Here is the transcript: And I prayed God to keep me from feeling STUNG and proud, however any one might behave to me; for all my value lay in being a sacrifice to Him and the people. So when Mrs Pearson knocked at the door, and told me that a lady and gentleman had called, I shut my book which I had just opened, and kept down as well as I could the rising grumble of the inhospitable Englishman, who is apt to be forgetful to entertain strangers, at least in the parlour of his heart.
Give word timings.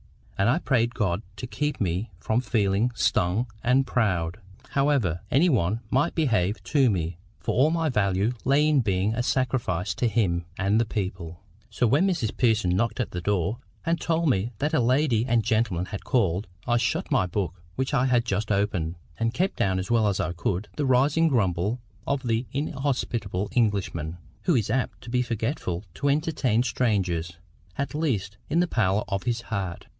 And 0.35 0.49
I 0.49 0.57
prayed 0.57 0.95
God 0.95 1.21
to 1.35 1.45
keep 1.45 1.79
me 1.79 2.09
from 2.19 2.41
feeling 2.41 2.89
STUNG 2.95 3.45
and 3.63 3.85
proud, 3.85 4.37
however 4.69 5.19
any 5.29 5.47
one 5.49 5.81
might 5.91 6.15
behave 6.15 6.63
to 6.63 6.89
me; 6.89 7.19
for 7.39 7.53
all 7.53 7.69
my 7.69 7.89
value 7.89 8.31
lay 8.43 8.67
in 8.67 8.79
being 8.81 9.13
a 9.13 9.21
sacrifice 9.21 9.93
to 9.93 10.07
Him 10.07 10.45
and 10.57 10.81
the 10.81 10.85
people. 10.85 11.41
So 11.69 11.85
when 11.85 12.07
Mrs 12.07 12.35
Pearson 12.35 12.71
knocked 12.75 12.99
at 12.99 13.11
the 13.11 13.21
door, 13.21 13.59
and 13.85 14.01
told 14.01 14.29
me 14.29 14.51
that 14.57 14.73
a 14.73 14.79
lady 14.79 15.23
and 15.27 15.43
gentleman 15.43 15.85
had 15.85 16.03
called, 16.03 16.47
I 16.65 16.77
shut 16.77 17.11
my 17.11 17.27
book 17.27 17.61
which 17.75 17.93
I 17.93 18.07
had 18.07 18.25
just 18.25 18.51
opened, 18.51 18.95
and 19.19 19.35
kept 19.35 19.57
down 19.57 19.77
as 19.77 19.91
well 19.91 20.07
as 20.07 20.19
I 20.19 20.33
could 20.33 20.67
the 20.75 20.87
rising 20.87 21.27
grumble 21.27 21.79
of 22.07 22.23
the 22.23 22.47
inhospitable 22.51 23.49
Englishman, 23.51 24.17
who 24.45 24.55
is 24.55 24.71
apt 24.71 25.01
to 25.01 25.11
be 25.11 25.21
forgetful 25.21 25.85
to 25.93 26.09
entertain 26.09 26.63
strangers, 26.63 27.37
at 27.77 27.93
least 27.93 28.37
in 28.49 28.59
the 28.59 28.65
parlour 28.67 29.03
of 29.07 29.21
his 29.23 29.41
heart. 29.41 29.85